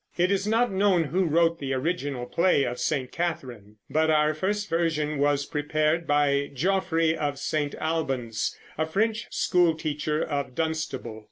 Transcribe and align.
It 0.17 0.31
is 0.31 0.47
not 0.47 0.71
known 0.71 1.03
who 1.03 1.25
wrote 1.25 1.59
the 1.59 1.73
original 1.75 2.25
play 2.25 2.63
of 2.63 2.79
St. 2.79 3.11
Catherine, 3.11 3.75
but 3.87 4.09
our 4.09 4.33
first 4.33 4.67
version 4.67 5.19
was 5.19 5.45
prepared 5.45 6.07
by 6.07 6.49
Geoffrey 6.55 7.15
of 7.15 7.37
St. 7.37 7.75
Albans, 7.75 8.57
a 8.79 8.87
French 8.87 9.27
school 9.31 9.75
teacher 9.75 10.19
of 10.23 10.55
Dunstable. 10.55 11.19